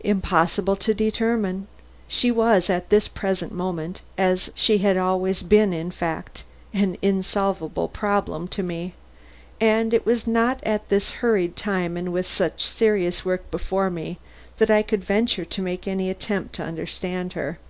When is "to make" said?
15.44-15.86